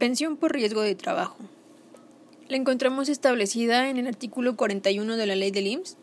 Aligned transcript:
Pensión 0.00 0.38
por 0.38 0.54
riesgo 0.54 0.80
de 0.80 0.94
trabajo. 0.94 1.36
La 2.48 2.56
encontramos 2.56 3.10
establecida 3.10 3.90
en 3.90 3.98
el 3.98 4.06
artículo 4.06 4.56
41 4.56 5.18
de 5.18 5.26
la 5.26 5.36
ley 5.36 5.50
del 5.50 5.66
IMSS, 5.66 5.98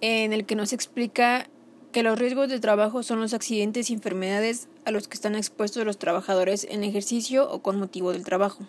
en 0.00 0.32
el 0.32 0.46
que 0.46 0.56
nos 0.56 0.72
explica 0.72 1.46
que 1.92 2.02
los 2.02 2.18
riesgos 2.18 2.48
de 2.48 2.60
trabajo 2.60 3.02
son 3.02 3.20
los 3.20 3.34
accidentes 3.34 3.90
y 3.90 3.92
enfermedades 3.92 4.68
a 4.86 4.90
los 4.90 5.06
que 5.06 5.16
están 5.16 5.34
expuestos 5.34 5.84
los 5.84 5.98
trabajadores 5.98 6.66
en 6.70 6.82
ejercicio 6.82 7.46
o 7.50 7.60
con 7.60 7.78
motivo 7.78 8.10
del 8.10 8.24
trabajo. 8.24 8.66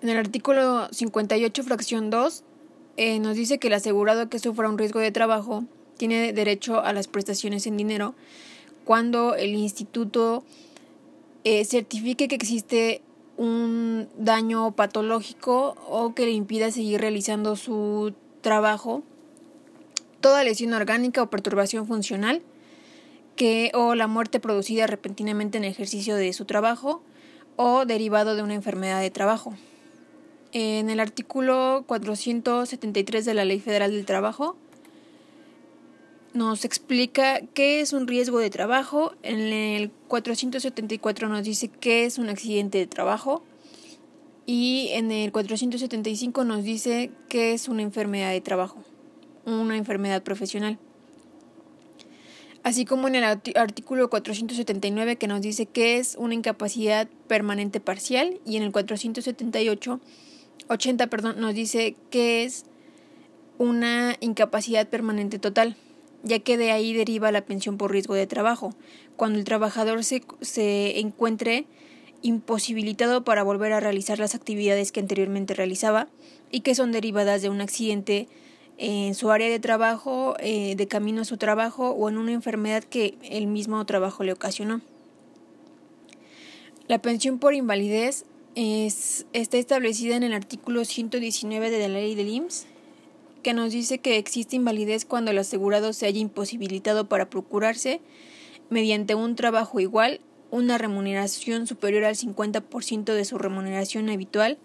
En 0.00 0.10
el 0.10 0.16
artículo 0.16 0.86
58, 0.92 1.64
fracción 1.64 2.10
2, 2.10 2.44
eh, 2.96 3.18
nos 3.18 3.34
dice 3.34 3.58
que 3.58 3.66
el 3.66 3.74
asegurado 3.74 4.28
que 4.28 4.38
sufra 4.38 4.68
un 4.68 4.78
riesgo 4.78 5.00
de 5.00 5.10
trabajo 5.10 5.64
tiene 5.96 6.32
derecho 6.32 6.80
a 6.80 6.92
las 6.92 7.08
prestaciones 7.08 7.66
en 7.66 7.76
dinero 7.76 8.14
cuando 8.84 9.34
el 9.34 9.54
instituto 9.56 10.44
eh, 11.44 11.64
certifique 11.64 12.28
que 12.28 12.34
existe 12.34 13.02
un 13.36 14.08
daño 14.18 14.72
patológico 14.72 15.76
o 15.88 16.14
que 16.14 16.26
le 16.26 16.32
impida 16.32 16.70
seguir 16.70 17.00
realizando 17.00 17.54
su 17.56 18.12
trabajo, 18.40 19.02
toda 20.20 20.42
lesión 20.42 20.74
orgánica 20.74 21.22
o 21.22 21.30
perturbación 21.30 21.86
funcional, 21.86 22.42
que 23.36 23.70
o 23.74 23.94
la 23.94 24.08
muerte 24.08 24.40
producida 24.40 24.88
repentinamente 24.88 25.58
en 25.58 25.64
ejercicio 25.64 26.16
de 26.16 26.32
su 26.32 26.44
trabajo 26.44 27.02
o 27.54 27.84
derivado 27.86 28.34
de 28.34 28.42
una 28.42 28.54
enfermedad 28.54 29.00
de 29.00 29.10
trabajo. 29.10 29.54
En 30.52 30.90
el 30.90 30.98
artículo 30.98 31.84
473 31.86 33.24
de 33.24 33.34
la 33.34 33.44
Ley 33.44 33.60
Federal 33.60 33.92
del 33.92 34.06
Trabajo 34.06 34.56
nos 36.34 36.64
explica 36.64 37.40
qué 37.54 37.80
es 37.80 37.92
un 37.92 38.06
riesgo 38.06 38.38
de 38.38 38.50
trabajo. 38.50 39.14
En 39.22 39.40
el 39.40 39.90
474 40.08 41.28
nos 41.28 41.44
dice 41.44 41.68
qué 41.68 42.04
es 42.04 42.18
un 42.18 42.28
accidente 42.28 42.78
de 42.78 42.86
trabajo. 42.86 43.42
Y 44.46 44.88
en 44.92 45.10
el 45.10 45.32
475 45.32 46.44
nos 46.44 46.64
dice 46.64 47.10
qué 47.28 47.52
es 47.52 47.68
una 47.68 47.82
enfermedad 47.82 48.30
de 48.30 48.40
trabajo, 48.40 48.82
una 49.44 49.76
enfermedad 49.76 50.22
profesional. 50.22 50.78
Así 52.62 52.84
como 52.84 53.08
en 53.08 53.14
el 53.14 53.24
artículo 53.24 54.10
479 54.10 55.16
que 55.16 55.26
nos 55.26 55.42
dice 55.42 55.66
qué 55.66 55.98
es 55.98 56.16
una 56.18 56.34
incapacidad 56.34 57.08
permanente 57.26 57.80
parcial 57.80 58.40
y 58.46 58.56
en 58.56 58.62
el 58.62 58.72
478 58.72 60.00
80, 60.68 61.06
perdón, 61.06 61.40
nos 61.40 61.54
dice 61.54 61.96
qué 62.10 62.44
es 62.44 62.64
una 63.58 64.16
incapacidad 64.20 64.88
permanente 64.88 65.38
total 65.38 65.76
ya 66.22 66.38
que 66.40 66.56
de 66.56 66.72
ahí 66.72 66.92
deriva 66.92 67.32
la 67.32 67.44
pensión 67.44 67.76
por 67.76 67.92
riesgo 67.92 68.14
de 68.14 68.26
trabajo, 68.26 68.74
cuando 69.16 69.38
el 69.38 69.44
trabajador 69.44 70.04
se, 70.04 70.22
se 70.40 70.98
encuentre 71.00 71.66
imposibilitado 72.22 73.24
para 73.24 73.42
volver 73.42 73.72
a 73.72 73.80
realizar 73.80 74.18
las 74.18 74.34
actividades 74.34 74.92
que 74.92 75.00
anteriormente 75.00 75.54
realizaba 75.54 76.08
y 76.50 76.60
que 76.60 76.74
son 76.74 76.92
derivadas 76.92 77.42
de 77.42 77.48
un 77.48 77.60
accidente 77.60 78.28
en 78.76 79.14
su 79.14 79.30
área 79.30 79.48
de 79.48 79.58
trabajo, 79.58 80.36
eh, 80.40 80.74
de 80.76 80.86
camino 80.86 81.22
a 81.22 81.24
su 81.24 81.36
trabajo 81.36 81.90
o 81.90 82.08
en 82.08 82.16
una 82.16 82.32
enfermedad 82.32 82.84
que 82.84 83.16
el 83.22 83.46
mismo 83.46 83.84
trabajo 83.86 84.22
le 84.22 84.32
ocasionó. 84.32 84.80
La 86.86 87.02
pensión 87.02 87.38
por 87.38 87.54
invalidez 87.54 88.24
es, 88.54 89.26
está 89.32 89.58
establecida 89.58 90.16
en 90.16 90.22
el 90.22 90.32
artículo 90.32 90.84
119 90.84 91.70
de 91.70 91.78
la 91.80 91.88
ley 91.88 92.14
del 92.14 92.28
IMSS 92.28 92.66
que 93.48 93.54
nos 93.54 93.72
dice 93.72 93.96
que 93.96 94.18
existe 94.18 94.56
invalidez 94.56 95.06
cuando 95.06 95.30
el 95.30 95.38
asegurado 95.38 95.94
se 95.94 96.04
haya 96.04 96.20
imposibilitado 96.20 97.08
para 97.08 97.30
procurarse, 97.30 98.02
mediante 98.68 99.14
un 99.14 99.36
trabajo 99.36 99.80
igual, 99.80 100.20
una 100.50 100.76
remuneración 100.76 101.66
superior 101.66 102.04
al 102.04 102.14
50% 102.14 103.04
de 103.14 103.24
su 103.24 103.38
remuneración 103.38 104.10
habitual 104.10 104.58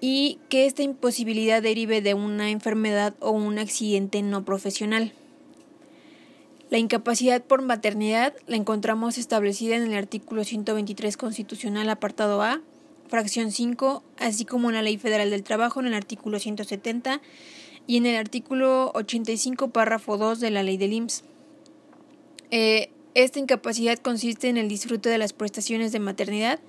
y 0.00 0.38
que 0.48 0.66
esta 0.66 0.84
imposibilidad 0.84 1.60
derive 1.60 2.02
de 2.02 2.14
una 2.14 2.50
enfermedad 2.50 3.16
o 3.18 3.32
un 3.32 3.58
accidente 3.58 4.22
no 4.22 4.44
profesional. 4.44 5.12
La 6.70 6.78
incapacidad 6.78 7.42
por 7.42 7.62
maternidad 7.62 8.32
la 8.46 8.54
encontramos 8.54 9.18
establecida 9.18 9.74
en 9.74 9.82
el 9.82 9.94
artículo 9.94 10.44
123 10.44 11.16
constitucional 11.16 11.88
apartado 11.88 12.42
A, 12.42 12.60
fracción 13.08 13.50
5, 13.50 14.04
así 14.18 14.44
como 14.44 14.68
en 14.68 14.76
la 14.76 14.82
Ley 14.82 14.98
Federal 14.98 15.30
del 15.30 15.42
Trabajo 15.42 15.80
en 15.80 15.86
el 15.86 15.94
artículo 15.94 16.38
170 16.38 17.20
y 17.86 17.96
en 17.96 18.06
el 18.06 18.16
artículo 18.16 18.90
85, 18.94 19.68
párrafo 19.70 20.16
2 20.16 20.40
de 20.40 20.50
la 20.50 20.62
Ley 20.62 20.76
del 20.76 20.92
IMSS. 20.92 21.24
Eh, 22.50 22.90
esta 23.14 23.38
incapacidad 23.38 23.98
consiste 23.98 24.48
en 24.48 24.56
el 24.56 24.68
disfrute 24.68 25.08
de 25.08 25.18
las 25.18 25.32
prestaciones 25.32 25.92
de 25.92 26.00
maternidad 26.00 26.60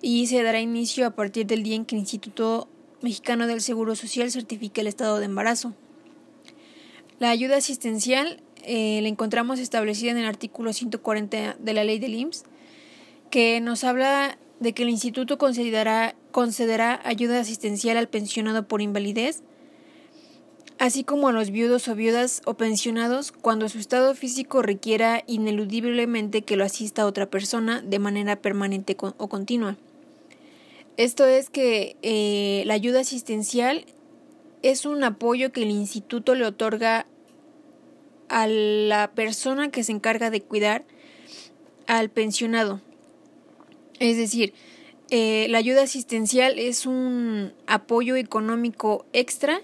y 0.00 0.26
se 0.28 0.42
dará 0.42 0.60
inicio 0.60 1.06
a 1.06 1.10
partir 1.10 1.46
del 1.46 1.62
día 1.62 1.76
en 1.76 1.84
que 1.84 1.94
el 1.94 2.00
Instituto 2.00 2.68
Mexicano 3.02 3.46
del 3.46 3.60
Seguro 3.60 3.94
Social 3.94 4.30
certifique 4.30 4.80
el 4.80 4.86
estado 4.86 5.18
de 5.18 5.26
embarazo. 5.26 5.74
La 7.18 7.30
ayuda 7.30 7.56
asistencial 7.56 8.42
eh, 8.62 9.00
la 9.02 9.08
encontramos 9.08 9.58
establecida 9.58 10.10
en 10.10 10.18
el 10.18 10.26
artículo 10.26 10.72
140 10.72 11.56
de 11.58 11.74
la 11.74 11.84
ley 11.84 11.98
del 11.98 12.14
IMSS, 12.14 12.44
que 13.30 13.60
nos 13.60 13.84
habla 13.84 14.38
de 14.58 14.72
que 14.72 14.82
el 14.82 14.90
instituto 14.90 15.38
concederá, 15.38 16.14
concederá 16.30 17.00
ayuda 17.04 17.40
asistencial 17.40 17.96
al 17.96 18.08
pensionado 18.08 18.66
por 18.68 18.82
invalidez, 18.82 19.42
así 20.80 21.04
como 21.04 21.28
a 21.28 21.32
los 21.32 21.52
viudos 21.52 21.86
o 21.86 21.94
viudas 21.94 22.42
o 22.46 22.54
pensionados 22.54 23.30
cuando 23.30 23.68
su 23.68 23.78
estado 23.78 24.16
físico 24.16 24.62
requiera 24.62 25.22
ineludiblemente 25.28 26.42
que 26.42 26.56
lo 26.56 26.64
asista 26.64 27.06
otra 27.06 27.26
persona 27.26 27.80
de 27.82 28.00
manera 28.00 28.34
permanente 28.34 28.96
o 28.98 29.28
continua. 29.28 29.76
Esto 30.96 31.24
es 31.26 31.50
que 31.50 31.96
eh, 32.02 32.64
la 32.66 32.74
ayuda 32.74 33.00
asistencial 33.00 33.86
es 34.62 34.84
un 34.84 35.04
apoyo 35.04 35.52
que 35.52 35.62
el 35.62 35.70
instituto 35.70 36.34
le 36.34 36.44
otorga 36.44 37.06
a 38.28 38.48
la 38.48 39.12
persona 39.14 39.70
que 39.70 39.84
se 39.84 39.92
encarga 39.92 40.30
de 40.30 40.40
cuidar 40.40 40.84
al 41.86 42.10
pensionado 42.10 42.80
es 44.00 44.16
decir, 44.16 44.54
eh, 45.10 45.46
la 45.50 45.58
ayuda 45.58 45.82
asistencial 45.82 46.58
es 46.58 46.86
un 46.86 47.52
apoyo 47.66 48.16
económico 48.16 49.04
extra 49.12 49.60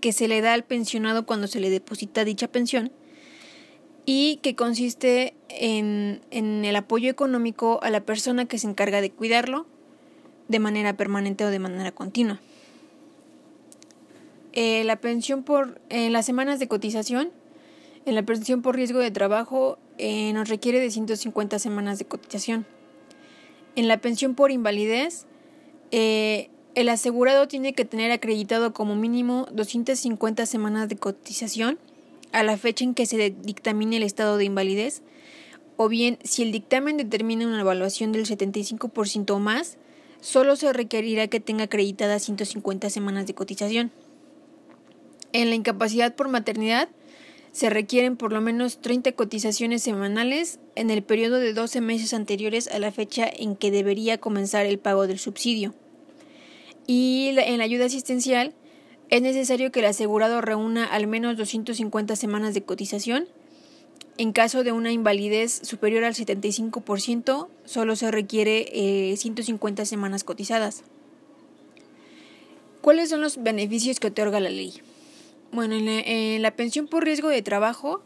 que 0.00 0.12
se 0.12 0.28
le 0.28 0.40
da 0.40 0.54
al 0.54 0.64
pensionado 0.64 1.26
cuando 1.26 1.46
se 1.46 1.60
le 1.60 1.70
deposita 1.70 2.24
dicha 2.24 2.48
pensión 2.48 2.92
y 4.06 4.36
que 4.36 4.54
consiste 4.54 5.34
en, 5.48 6.20
el 6.30 6.76
apoyo 6.76 7.10
económico 7.10 7.80
a 7.82 7.90
la 7.90 8.00
persona 8.00 8.46
que 8.46 8.58
se 8.58 8.68
encarga 8.68 9.00
de 9.00 9.10
cuidarlo 9.10 9.66
de 10.48 10.60
manera 10.60 10.96
permanente 10.96 11.44
o 11.44 11.50
de 11.50 11.58
manera 11.58 11.90
continua. 11.90 12.40
Eh, 14.52 14.84
la 14.84 14.96
pensión 14.96 15.42
por 15.42 15.80
en 15.90 16.12
las 16.12 16.24
semanas 16.24 16.60
de 16.60 16.68
cotización, 16.68 17.30
en 18.06 18.14
la 18.14 18.22
pensión 18.22 18.62
por 18.62 18.76
riesgo 18.76 19.00
de 19.00 19.10
trabajo 19.10 19.78
eh, 19.98 20.32
nos 20.32 20.48
requiere 20.48 20.78
de 20.78 20.90
150 20.90 21.58
semanas 21.58 21.98
de 21.98 22.04
cotización. 22.04 22.64
En 23.74 23.88
la 23.88 23.98
pensión 23.98 24.34
por 24.34 24.52
invalidez, 24.52 25.26
eh, 25.90 26.48
el 26.76 26.90
asegurado 26.90 27.48
tiene 27.48 27.72
que 27.72 27.86
tener 27.86 28.12
acreditado 28.12 28.74
como 28.74 28.96
mínimo 28.96 29.48
250 29.50 30.44
semanas 30.44 30.90
de 30.90 30.96
cotización 30.96 31.78
a 32.32 32.42
la 32.42 32.58
fecha 32.58 32.84
en 32.84 32.92
que 32.92 33.06
se 33.06 33.30
dictamine 33.30 33.96
el 33.96 34.02
estado 34.02 34.36
de 34.36 34.44
invalidez, 34.44 35.00
o 35.78 35.88
bien 35.88 36.18
si 36.22 36.42
el 36.42 36.52
dictamen 36.52 36.98
determina 36.98 37.46
una 37.46 37.60
evaluación 37.60 38.12
del 38.12 38.26
75% 38.26 39.30
o 39.30 39.38
más, 39.38 39.78
solo 40.20 40.54
se 40.54 40.70
requerirá 40.74 41.28
que 41.28 41.40
tenga 41.40 41.64
acreditadas 41.64 42.24
150 42.24 42.90
semanas 42.90 43.26
de 43.26 43.34
cotización. 43.34 43.90
En 45.32 45.48
la 45.48 45.54
incapacidad 45.54 46.14
por 46.14 46.28
maternidad, 46.28 46.90
se 47.52 47.70
requieren 47.70 48.18
por 48.18 48.34
lo 48.34 48.42
menos 48.42 48.82
30 48.82 49.12
cotizaciones 49.12 49.82
semanales 49.82 50.60
en 50.74 50.90
el 50.90 51.02
periodo 51.02 51.38
de 51.38 51.54
12 51.54 51.80
meses 51.80 52.12
anteriores 52.12 52.68
a 52.68 52.78
la 52.78 52.92
fecha 52.92 53.26
en 53.26 53.56
que 53.56 53.70
debería 53.70 54.18
comenzar 54.18 54.66
el 54.66 54.78
pago 54.78 55.06
del 55.06 55.18
subsidio. 55.18 55.72
Y 56.86 57.34
en 57.36 57.58
la 57.58 57.64
ayuda 57.64 57.86
asistencial 57.86 58.54
es 59.08 59.22
necesario 59.22 59.70
que 59.70 59.80
el 59.80 59.86
asegurado 59.86 60.40
reúna 60.40 60.84
al 60.84 61.06
menos 61.06 61.36
250 61.36 62.16
semanas 62.16 62.54
de 62.54 62.62
cotización. 62.62 63.26
En 64.18 64.32
caso 64.32 64.64
de 64.64 64.72
una 64.72 64.92
invalidez 64.92 65.60
superior 65.62 66.04
al 66.04 66.14
75%, 66.14 67.48
solo 67.64 67.96
se 67.96 68.10
requiere 68.10 69.14
150 69.16 69.82
eh, 69.82 69.86
semanas 69.86 70.24
cotizadas. 70.24 70.84
¿Cuáles 72.80 73.10
son 73.10 73.20
los 73.20 73.42
beneficios 73.42 74.00
que 74.00 74.06
otorga 74.06 74.40
la 74.40 74.48
ley? 74.48 74.74
Bueno, 75.52 75.74
en 75.74 76.42
la, 76.42 76.50
pensión 76.52 76.86
por 76.86 77.04
riesgo 77.04 77.28
de 77.28 77.42
trabajo, 77.42 78.02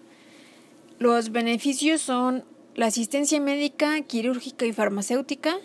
los 0.99 1.32
beneficios 1.32 2.00
son 2.00 2.44
la 2.75 2.87
asistencia 2.87 3.41
médica, 3.41 4.00
quirúrgica 4.03 4.67
y 4.67 4.73
farmacéutica, 4.73 5.59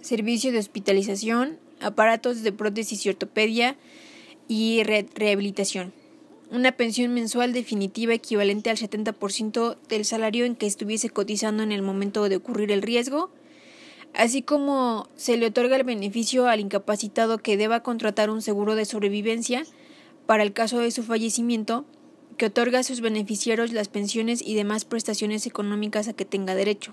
servicio 0.00 0.52
de 0.52 0.58
hospitalización, 0.58 1.58
aparatos 1.80 2.42
de 2.42 2.52
prótesis 2.52 3.04
y 3.04 3.10
ortopedia 3.10 3.76
y 4.48 4.82
rehabilitación. 4.82 5.92
Una 6.50 6.72
pensión 6.72 7.12
mensual 7.12 7.52
definitiva 7.52 8.14
equivalente 8.14 8.70
al 8.70 8.76
70% 8.76 9.76
del 9.88 10.04
salario 10.04 10.44
en 10.44 10.54
que 10.54 10.66
estuviese 10.66 11.10
cotizando 11.10 11.62
en 11.62 11.72
el 11.72 11.82
momento 11.82 12.28
de 12.28 12.36
ocurrir 12.36 12.70
el 12.70 12.82
riesgo, 12.82 13.30
así 14.14 14.42
como 14.42 15.08
se 15.16 15.36
le 15.36 15.46
otorga 15.46 15.76
el 15.76 15.82
beneficio 15.82 16.46
al 16.46 16.60
incapacitado 16.60 17.38
que 17.38 17.56
deba 17.56 17.82
contratar 17.82 18.30
un 18.30 18.42
seguro 18.42 18.76
de 18.76 18.84
sobrevivencia 18.84 19.64
para 20.26 20.44
el 20.44 20.52
caso 20.52 20.78
de 20.78 20.92
su 20.92 21.02
fallecimiento, 21.02 21.84
que 22.36 22.46
otorga 22.46 22.80
a 22.80 22.84
sus 22.84 23.00
beneficiarios 23.00 23.72
las 23.72 23.88
pensiones 23.88 24.40
y 24.40 24.54
demás 24.54 24.84
prestaciones 24.84 25.46
económicas 25.46 26.06
a 26.06 26.12
que 26.12 26.24
tenga 26.24 26.54
derecho. 26.54 26.92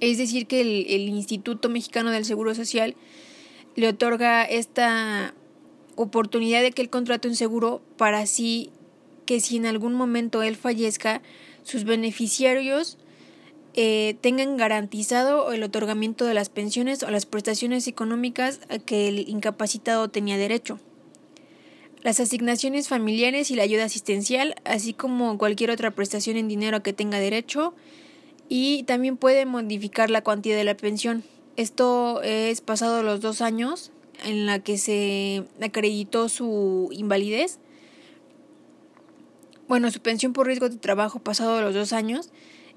Es 0.00 0.18
decir, 0.18 0.46
que 0.46 0.60
el, 0.60 0.86
el 0.88 1.08
Instituto 1.08 1.68
Mexicano 1.68 2.10
del 2.10 2.24
Seguro 2.24 2.54
Social 2.54 2.94
le 3.78 3.86
otorga 3.86 4.42
esta 4.42 5.34
oportunidad 5.94 6.62
de 6.62 6.72
que 6.72 6.82
él 6.82 6.90
contrate 6.90 7.28
un 7.28 7.36
seguro 7.36 7.80
para 7.96 8.18
así 8.18 8.72
que 9.24 9.38
si 9.38 9.56
en 9.56 9.66
algún 9.66 9.94
momento 9.94 10.42
él 10.42 10.56
fallezca, 10.56 11.22
sus 11.62 11.84
beneficiarios 11.84 12.98
eh, 13.74 14.16
tengan 14.20 14.56
garantizado 14.56 15.52
el 15.52 15.62
otorgamiento 15.62 16.24
de 16.24 16.34
las 16.34 16.48
pensiones 16.48 17.04
o 17.04 17.10
las 17.12 17.24
prestaciones 17.24 17.86
económicas 17.86 18.58
a 18.68 18.80
que 18.80 19.06
el 19.06 19.28
incapacitado 19.28 20.08
tenía 20.08 20.36
derecho. 20.36 20.80
Las 22.02 22.18
asignaciones 22.18 22.88
familiares 22.88 23.52
y 23.52 23.54
la 23.54 23.62
ayuda 23.62 23.84
asistencial, 23.84 24.56
así 24.64 24.92
como 24.92 25.38
cualquier 25.38 25.70
otra 25.70 25.92
prestación 25.92 26.36
en 26.36 26.48
dinero 26.48 26.78
a 26.78 26.82
que 26.82 26.92
tenga 26.92 27.20
derecho, 27.20 27.74
y 28.48 28.82
también 28.84 29.16
puede 29.16 29.46
modificar 29.46 30.10
la 30.10 30.24
cuantía 30.24 30.56
de 30.56 30.64
la 30.64 30.76
pensión. 30.76 31.22
Esto 31.58 32.22
es 32.22 32.60
pasado 32.60 33.02
los 33.02 33.20
dos 33.20 33.40
años 33.40 33.90
en 34.24 34.46
la 34.46 34.60
que 34.60 34.78
se 34.78 35.42
acreditó 35.60 36.28
su 36.28 36.88
invalidez. 36.92 37.58
Bueno, 39.66 39.90
su 39.90 40.00
pensión 40.00 40.32
por 40.32 40.46
riesgo 40.46 40.68
de 40.68 40.76
trabajo 40.76 41.18
pasado 41.18 41.60
los 41.60 41.74
dos 41.74 41.92
años, 41.92 42.30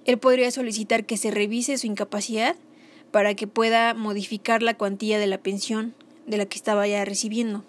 él 0.05 0.17
podría 0.17 0.49
solicitar 0.49 1.05
que 1.05 1.17
se 1.17 1.29
revise 1.29 1.77
su 1.77 1.85
incapacidad 1.85 2.55
para 3.11 3.35
que 3.35 3.45
pueda 3.45 3.93
modificar 3.93 4.63
la 4.63 4.73
cuantía 4.73 5.19
de 5.19 5.27
la 5.27 5.37
pensión 5.37 5.93
de 6.25 6.37
la 6.37 6.47
que 6.47 6.57
estaba 6.57 6.87
ya 6.87 7.05
recibiendo. 7.05 7.63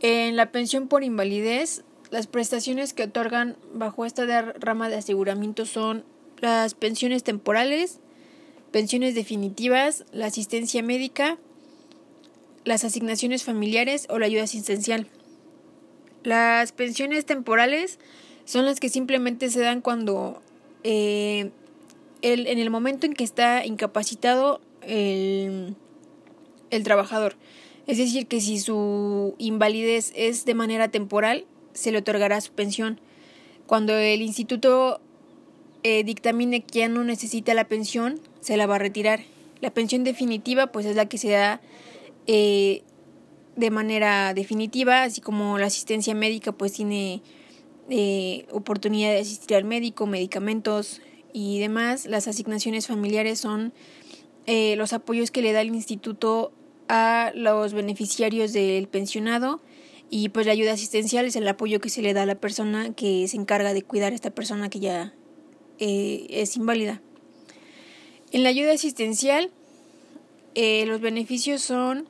En 0.00 0.36
la 0.36 0.52
pensión 0.52 0.88
por 0.88 1.04
invalidez, 1.04 1.84
las 2.10 2.26
prestaciones 2.26 2.92
que 2.92 3.04
otorgan 3.04 3.56
bajo 3.72 4.04
esta 4.04 4.26
rama 4.42 4.90
de 4.90 4.96
aseguramiento 4.96 5.64
son 5.64 6.04
las 6.42 6.74
pensiones 6.74 7.24
temporales, 7.24 8.00
pensiones 8.74 9.14
definitivas, 9.14 10.04
la 10.10 10.26
asistencia 10.26 10.82
médica, 10.82 11.38
las 12.64 12.82
asignaciones 12.82 13.44
familiares 13.44 14.08
o 14.10 14.18
la 14.18 14.26
ayuda 14.26 14.42
asistencial. 14.42 15.06
Las 16.24 16.72
pensiones 16.72 17.24
temporales 17.24 18.00
son 18.44 18.64
las 18.64 18.80
que 18.80 18.88
simplemente 18.88 19.48
se 19.50 19.60
dan 19.60 19.80
cuando 19.80 20.42
eh, 20.82 21.52
en 22.22 22.58
el 22.58 22.70
momento 22.70 23.06
en 23.06 23.12
que 23.12 23.22
está 23.22 23.64
incapacitado 23.64 24.60
el, 24.82 25.76
el 26.70 26.82
trabajador. 26.82 27.36
Es 27.86 27.98
decir, 27.98 28.26
que 28.26 28.40
si 28.40 28.58
su 28.58 29.36
invalidez 29.38 30.12
es 30.16 30.46
de 30.46 30.54
manera 30.54 30.88
temporal, 30.88 31.46
se 31.74 31.92
le 31.92 31.98
otorgará 31.98 32.40
su 32.40 32.50
pensión. 32.50 33.00
Cuando 33.68 33.96
el 33.96 34.20
instituto 34.20 35.00
eh, 35.84 36.02
dictamine 36.02 36.64
que 36.64 36.80
ya 36.80 36.88
no 36.88 37.04
necesita 37.04 37.54
la 37.54 37.68
pensión, 37.68 38.20
se 38.44 38.56
la 38.58 38.66
va 38.66 38.76
a 38.76 38.78
retirar. 38.78 39.20
La 39.60 39.70
pensión 39.70 40.04
definitiva, 40.04 40.66
pues 40.66 40.84
es 40.84 40.96
la 40.96 41.06
que 41.06 41.16
se 41.16 41.30
da 41.30 41.62
eh, 42.26 42.82
de 43.56 43.70
manera 43.70 44.34
definitiva, 44.34 45.04
así 45.04 45.22
como 45.22 45.58
la 45.58 45.66
asistencia 45.66 46.14
médica, 46.14 46.52
pues 46.52 46.74
tiene 46.74 47.22
eh, 47.88 48.44
oportunidad 48.50 49.12
de 49.12 49.20
asistir 49.20 49.56
al 49.56 49.64
médico, 49.64 50.06
medicamentos 50.06 51.00
y 51.32 51.58
demás. 51.58 52.04
Las 52.04 52.28
asignaciones 52.28 52.86
familiares 52.86 53.40
son 53.40 53.72
eh, 54.46 54.76
los 54.76 54.92
apoyos 54.92 55.30
que 55.30 55.40
le 55.40 55.52
da 55.52 55.62
el 55.62 55.74
instituto 55.74 56.52
a 56.88 57.32
los 57.34 57.72
beneficiarios 57.72 58.52
del 58.52 58.88
pensionado 58.88 59.62
y 60.10 60.28
pues 60.28 60.44
la 60.44 60.52
ayuda 60.52 60.72
asistencial 60.72 61.24
es 61.24 61.36
el 61.36 61.48
apoyo 61.48 61.80
que 61.80 61.88
se 61.88 62.02
le 62.02 62.12
da 62.12 62.24
a 62.24 62.26
la 62.26 62.34
persona 62.34 62.92
que 62.92 63.26
se 63.26 63.38
encarga 63.38 63.72
de 63.72 63.80
cuidar 63.80 64.12
a 64.12 64.14
esta 64.14 64.30
persona 64.30 64.68
que 64.68 64.80
ya 64.80 65.14
eh, 65.78 66.26
es 66.28 66.58
inválida. 66.58 67.00
En 68.34 68.42
la 68.42 68.48
ayuda 68.48 68.72
asistencial 68.72 69.52
los 70.56 71.00
beneficios 71.00 71.62
son 71.62 72.08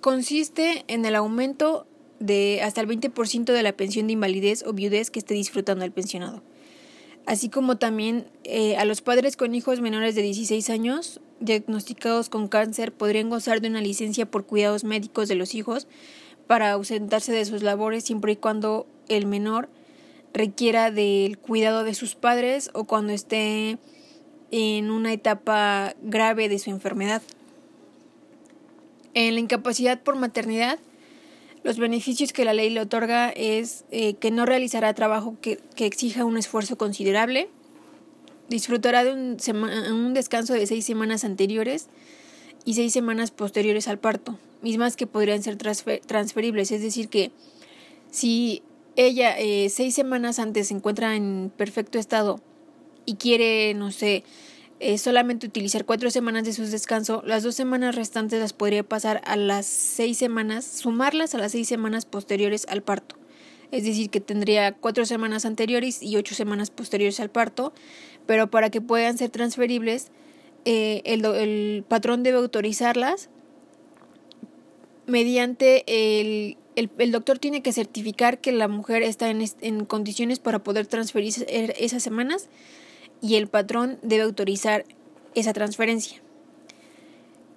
consiste 0.00 0.84
en 0.86 1.04
el 1.04 1.16
aumento 1.16 1.84
de 2.20 2.60
hasta 2.62 2.80
el 2.80 2.86
20% 2.86 3.52
de 3.52 3.62
la 3.64 3.72
pensión 3.72 4.06
de 4.06 4.12
invalidez 4.12 4.62
o 4.64 4.72
viudez 4.72 5.10
que 5.10 5.18
esté 5.18 5.34
disfrutando 5.34 5.84
el 5.84 5.90
pensionado. 5.90 6.44
Así 7.26 7.48
como 7.48 7.76
también 7.76 8.28
eh, 8.44 8.76
a 8.76 8.84
los 8.84 9.02
padres 9.02 9.36
con 9.36 9.56
hijos 9.56 9.80
menores 9.80 10.14
de 10.14 10.22
16 10.22 10.70
años 10.70 11.20
diagnosticados 11.40 12.28
con 12.28 12.46
cáncer 12.46 12.92
podrían 12.92 13.30
gozar 13.30 13.60
de 13.60 13.66
una 13.68 13.80
licencia 13.80 14.30
por 14.30 14.46
cuidados 14.46 14.84
médicos 14.84 15.26
de 15.26 15.34
los 15.34 15.56
hijos 15.56 15.88
para 16.46 16.70
ausentarse 16.70 17.32
de 17.32 17.44
sus 17.44 17.64
labores 17.64 18.04
siempre 18.04 18.30
y 18.30 18.36
cuando 18.36 18.86
el 19.08 19.26
menor 19.26 19.68
requiera 20.32 20.90
del 20.90 21.38
cuidado 21.38 21.84
de 21.84 21.94
sus 21.94 22.14
padres 22.14 22.70
o 22.74 22.84
cuando 22.84 23.12
esté 23.12 23.78
en 24.50 24.90
una 24.90 25.12
etapa 25.12 25.94
grave 26.02 26.48
de 26.48 26.58
su 26.58 26.70
enfermedad. 26.70 27.22
En 29.14 29.34
la 29.34 29.40
incapacidad 29.40 30.02
por 30.02 30.16
maternidad, 30.16 30.78
los 31.64 31.78
beneficios 31.78 32.32
que 32.32 32.44
la 32.44 32.54
ley 32.54 32.70
le 32.70 32.80
otorga 32.80 33.30
es 33.30 33.84
eh, 33.90 34.14
que 34.14 34.30
no 34.30 34.46
realizará 34.46 34.94
trabajo 34.94 35.36
que, 35.40 35.58
exija 35.76 36.24
un 36.24 36.38
esfuerzo 36.38 36.78
considerable, 36.78 37.48
disfrutará 38.48 39.04
de 39.04 39.12
un, 39.12 39.36
un, 39.92 40.14
descanso 40.14 40.54
de 40.54 40.66
seis 40.66 40.84
semanas 40.84 41.24
anteriores 41.24 41.88
y 42.64 42.74
seis 42.74 42.92
semanas 42.92 43.30
posteriores 43.30 43.88
al 43.88 43.98
parto, 43.98 44.38
mismas 44.62 44.96
que 44.96 45.06
podrían 45.06 45.42
ser 45.42 45.56
transferibles, 45.56 46.70
es 46.70 46.80
decir, 46.80 47.08
que 47.08 47.32
si 48.10 48.62
ella 48.98 49.38
eh, 49.38 49.68
seis 49.70 49.94
semanas 49.94 50.38
antes 50.38 50.68
se 50.68 50.74
encuentra 50.74 51.16
en 51.16 51.50
perfecto 51.56 51.98
estado 51.98 52.40
y 53.06 53.14
quiere, 53.14 53.72
no 53.74 53.90
sé, 53.90 54.24
solamente 54.96 55.46
utilizar 55.46 55.84
cuatro 55.84 56.10
semanas 56.10 56.44
de 56.44 56.52
su 56.52 56.64
descanso, 56.64 57.22
las 57.26 57.42
dos 57.42 57.54
semanas 57.54 57.96
restantes 57.96 58.38
las 58.38 58.52
podría 58.52 58.82
pasar 58.82 59.22
a 59.24 59.36
las 59.36 59.66
seis 59.66 60.18
semanas, 60.18 60.64
sumarlas 60.64 61.34
a 61.34 61.38
las 61.38 61.52
seis 61.52 61.66
semanas 61.66 62.04
posteriores 62.04 62.66
al 62.68 62.82
parto. 62.82 63.16
Es 63.70 63.84
decir, 63.84 64.08
que 64.08 64.20
tendría 64.20 64.72
cuatro 64.72 65.04
semanas 65.04 65.44
anteriores 65.44 66.02
y 66.02 66.16
ocho 66.16 66.34
semanas 66.34 66.70
posteriores 66.70 67.20
al 67.20 67.30
parto, 67.30 67.72
pero 68.26 68.50
para 68.50 68.70
que 68.70 68.80
puedan 68.80 69.18
ser 69.18 69.30
transferibles, 69.30 70.10
eh, 70.64 71.02
el, 71.04 71.84
patrón 71.86 72.22
debe 72.22 72.38
autorizarlas 72.38 73.30
mediante 75.06 75.84
el, 75.86 76.56
el, 76.78 77.12
doctor 77.12 77.38
tiene 77.38 77.62
que 77.62 77.72
certificar 77.72 78.38
que 78.38 78.52
la 78.52 78.68
mujer 78.68 79.02
está 79.02 79.30
en, 79.30 79.44
en 79.60 79.84
condiciones 79.84 80.38
para 80.38 80.62
poder 80.62 80.86
transferir 80.86 81.32
esas 81.48 82.02
semanas 82.02 82.48
y 83.20 83.36
el 83.36 83.48
patrón 83.48 83.98
debe 84.02 84.22
autorizar 84.22 84.84
esa 85.34 85.52
transferencia. 85.52 86.20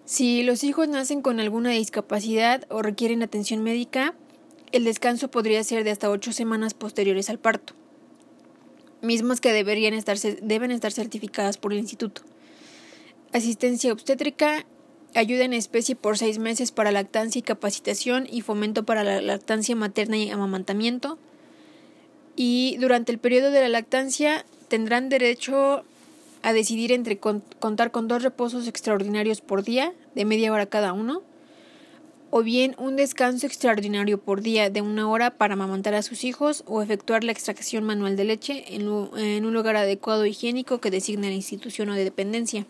Si 0.05 0.43
los 0.43 0.63
hijos 0.63 0.87
nacen 0.87 1.21
con 1.21 1.39
alguna 1.39 1.71
discapacidad 1.71 2.65
o 2.69 2.81
requieren 2.81 3.23
atención 3.23 3.63
médica, 3.63 4.15
el 4.71 4.83
descanso 4.83 5.29
podría 5.29 5.63
ser 5.63 5.83
de 5.83 5.91
hasta 5.91 6.09
ocho 6.09 6.31
semanas 6.31 6.73
posteriores 6.73 7.29
al 7.29 7.39
parto, 7.39 7.73
mismas 9.01 9.41
que 9.41 9.53
deberían 9.53 9.93
estar, 9.93 10.17
deben 10.41 10.71
estar 10.71 10.91
certificadas 10.91 11.57
por 11.57 11.73
el 11.73 11.79
instituto. 11.79 12.23
Asistencia 13.33 13.93
obstétrica, 13.93 14.65
ayuda 15.15 15.43
en 15.43 15.53
especie 15.53 15.95
por 15.95 16.17
seis 16.17 16.39
meses 16.39 16.71
para 16.71 16.91
lactancia 16.91 17.39
y 17.39 17.43
capacitación 17.43 18.27
y 18.29 18.41
fomento 18.41 18.83
para 18.83 19.03
la 19.03 19.21
lactancia 19.21 19.75
materna 19.75 20.17
y 20.17 20.29
amamantamiento. 20.29 21.17
Y 22.35 22.77
durante 22.79 23.11
el 23.11 23.17
periodo 23.17 23.51
de 23.51 23.61
la 23.61 23.69
lactancia, 23.69 24.45
tendrán 24.67 25.09
derecho 25.09 25.83
a 26.43 26.53
decidir 26.53 26.91
entre 26.91 27.17
contar 27.17 27.91
con 27.91 28.07
dos 28.07 28.23
reposos 28.23 28.67
extraordinarios 28.67 29.41
por 29.41 29.63
día, 29.63 29.93
de 30.15 30.25
media 30.25 30.51
hora 30.51 30.65
cada 30.65 30.93
uno, 30.93 31.21
o 32.31 32.41
bien 32.41 32.75
un 32.77 32.95
descanso 32.95 33.45
extraordinario 33.45 34.17
por 34.17 34.41
día 34.41 34.69
de 34.69 34.81
una 34.81 35.09
hora 35.09 35.31
para 35.31 35.53
amamantar 35.53 35.93
a 35.93 36.01
sus 36.01 36.23
hijos 36.23 36.63
o 36.65 36.81
efectuar 36.81 37.23
la 37.23 37.33
extracción 37.33 37.83
manual 37.83 38.15
de 38.15 38.23
leche 38.23 38.73
en, 38.73 38.87
un 38.87 39.53
lugar 39.53 39.75
adecuado 39.75 40.25
higiénico 40.25 40.79
que 40.79 40.89
designe 40.89 41.27
la 41.27 41.35
institución 41.35 41.89
o 41.89 41.93
de 41.93 42.05
dependencia, 42.05 42.65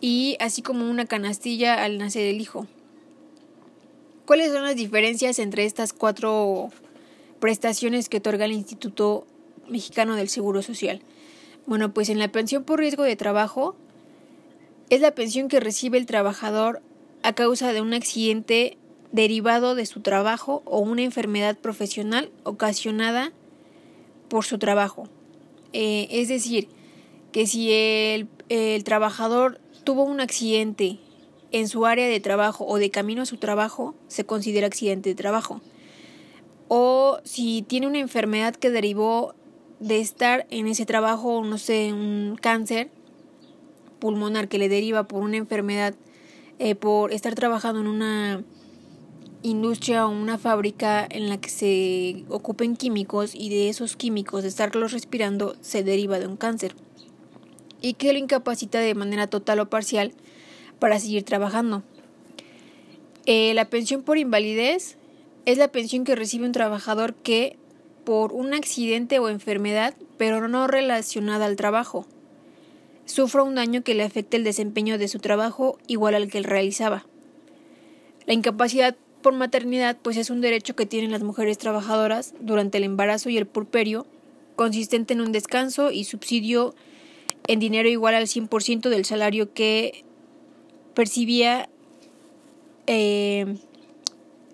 y 0.00 0.36
así 0.40 0.62
como 0.62 0.88
una 0.90 1.06
canastilla 1.06 1.82
al 1.82 1.98
nacer 1.98 2.26
el 2.26 2.40
hijo. 2.40 2.66
¿Cuáles 4.26 4.52
son 4.52 4.62
las 4.62 4.76
diferencias 4.76 5.38
entre 5.38 5.64
estas 5.64 5.92
cuatro 5.92 6.70
prestaciones 7.40 8.08
que 8.08 8.18
otorga 8.18 8.44
el 8.44 8.52
Instituto 8.52 9.26
Mexicano 9.68 10.14
del 10.14 10.28
Seguro 10.28 10.62
Social. 10.62 11.00
Bueno, 11.66 11.92
pues 11.92 12.08
en 12.08 12.18
la 12.18 12.30
pensión 12.30 12.64
por 12.64 12.78
riesgo 12.78 13.02
de 13.02 13.16
trabajo 13.16 13.74
es 14.90 15.00
la 15.00 15.14
pensión 15.14 15.48
que 15.48 15.60
recibe 15.60 15.98
el 15.98 16.06
trabajador 16.06 16.82
a 17.22 17.32
causa 17.32 17.72
de 17.72 17.80
un 17.80 17.94
accidente 17.94 18.76
derivado 19.12 19.74
de 19.74 19.86
su 19.86 20.00
trabajo 20.00 20.62
o 20.64 20.80
una 20.80 21.02
enfermedad 21.02 21.56
profesional 21.56 22.30
ocasionada 22.44 23.32
por 24.28 24.44
su 24.44 24.58
trabajo. 24.58 25.08
Eh, 25.72 26.08
es 26.10 26.28
decir, 26.28 26.68
que 27.32 27.46
si 27.46 27.72
el, 27.72 28.28
el 28.48 28.82
trabajador 28.84 29.60
tuvo 29.90 30.04
un 30.04 30.20
accidente 30.20 31.00
en 31.50 31.66
su 31.66 31.84
área 31.84 32.06
de 32.06 32.20
trabajo 32.20 32.64
o 32.64 32.78
de 32.78 32.92
camino 32.92 33.22
a 33.22 33.26
su 33.26 33.38
trabajo, 33.38 33.96
se 34.06 34.24
considera 34.24 34.68
accidente 34.68 35.08
de 35.08 35.16
trabajo. 35.16 35.60
O 36.68 37.18
si 37.24 37.62
tiene 37.62 37.88
una 37.88 37.98
enfermedad 37.98 38.54
que 38.54 38.70
derivó 38.70 39.34
de 39.80 39.98
estar 39.98 40.46
en 40.50 40.68
ese 40.68 40.86
trabajo, 40.86 41.42
no 41.42 41.58
sé, 41.58 41.92
un 41.92 42.38
cáncer 42.40 42.88
pulmonar 43.98 44.46
que 44.46 44.58
le 44.58 44.68
deriva 44.68 45.08
por 45.08 45.24
una 45.24 45.38
enfermedad, 45.38 45.96
eh, 46.60 46.76
por 46.76 47.12
estar 47.12 47.34
trabajando 47.34 47.80
en 47.80 47.88
una 47.88 48.44
industria 49.42 50.06
o 50.06 50.10
una 50.10 50.38
fábrica 50.38 51.04
en 51.10 51.28
la 51.28 51.40
que 51.40 51.50
se 51.50 52.24
ocupen 52.28 52.76
químicos 52.76 53.34
y 53.34 53.48
de 53.48 53.70
esos 53.70 53.96
químicos, 53.96 54.44
de 54.44 54.50
estarlos 54.50 54.92
respirando, 54.92 55.56
se 55.62 55.82
deriva 55.82 56.20
de 56.20 56.28
un 56.28 56.36
cáncer 56.36 56.76
y 57.80 57.94
que 57.94 58.12
lo 58.12 58.18
incapacita 58.18 58.80
de 58.80 58.94
manera 58.94 59.26
total 59.26 59.60
o 59.60 59.70
parcial 59.70 60.12
para 60.78 60.98
seguir 60.98 61.24
trabajando. 61.24 61.82
Eh, 63.26 63.52
la 63.54 63.66
pensión 63.66 64.02
por 64.02 64.18
invalidez 64.18 64.96
es 65.46 65.58
la 65.58 65.68
pensión 65.68 66.04
que 66.04 66.16
recibe 66.16 66.46
un 66.46 66.52
trabajador 66.52 67.14
que 67.14 67.56
por 68.04 68.32
un 68.32 68.54
accidente 68.54 69.18
o 69.18 69.28
enfermedad, 69.28 69.94
pero 70.16 70.48
no 70.48 70.66
relacionada 70.66 71.46
al 71.46 71.56
trabajo, 71.56 72.06
sufra 73.04 73.42
un 73.42 73.54
daño 73.54 73.82
que 73.82 73.94
le 73.94 74.02
afecte 74.02 74.36
el 74.36 74.44
desempeño 74.44 74.98
de 74.98 75.08
su 75.08 75.18
trabajo 75.18 75.78
igual 75.86 76.14
al 76.14 76.28
que 76.28 76.38
él 76.38 76.44
realizaba. 76.44 77.06
La 78.26 78.34
incapacidad 78.34 78.96
por 79.22 79.34
maternidad 79.34 79.98
pues 80.00 80.16
es 80.16 80.30
un 80.30 80.40
derecho 80.40 80.76
que 80.76 80.86
tienen 80.86 81.10
las 81.10 81.22
mujeres 81.22 81.58
trabajadoras 81.58 82.34
durante 82.40 82.78
el 82.78 82.84
embarazo 82.84 83.28
y 83.28 83.36
el 83.36 83.46
purperio, 83.46 84.06
consistente 84.56 85.14
en 85.14 85.20
un 85.20 85.32
descanso 85.32 85.90
y 85.90 86.04
subsidio 86.04 86.74
en 87.46 87.58
dinero 87.58 87.88
igual 87.88 88.14
al 88.14 88.26
100% 88.26 88.88
del 88.88 89.04
salario 89.04 89.52
que 89.52 90.04
percibía 90.94 91.68
eh, 92.86 93.56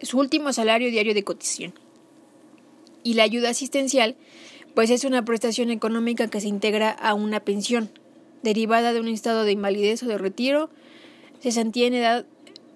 su 0.02 0.19
último 0.19 0.52
salario 0.52 0.90
diario 0.90 1.14
de 1.14 1.25
cotización. 1.25 1.75
Y 3.02 3.14
la 3.14 3.23
ayuda 3.23 3.50
asistencial 3.50 4.16
pues 4.76 4.90
es 4.90 5.05
una 5.05 5.25
prestación 5.25 5.71
económica 5.71 6.28
que 6.28 6.38
se 6.38 6.49
integra 6.49 6.90
a 6.90 7.14
una 7.14 7.40
pensión, 7.40 7.88
derivada 8.43 8.93
de 8.93 9.00
un 9.00 9.09
estado 9.09 9.45
de 9.45 9.52
invalidez 9.52 10.02
o 10.02 10.07
de 10.07 10.19
retiro, 10.19 10.69
cesantía 11.40 11.87
en 11.87 11.95
edad 11.95 12.26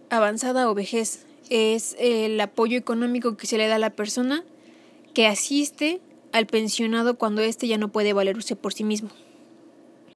avanzada 0.08 0.70
o 0.70 0.74
vejez, 0.74 1.26
es 1.50 1.96
el 1.98 2.40
apoyo 2.40 2.78
económico 2.78 3.36
que 3.36 3.46
se 3.46 3.58
le 3.58 3.68
da 3.68 3.74
a 3.74 3.78
la 3.78 3.90
persona 3.90 4.44
que 5.12 5.26
asiste 5.26 6.00
al 6.32 6.46
pensionado 6.46 7.18
cuando 7.18 7.42
éste 7.42 7.68
ya 7.68 7.76
no 7.76 7.92
puede 7.92 8.14
valerse 8.14 8.56
por 8.56 8.72
sí 8.72 8.82
mismo. 8.82 9.10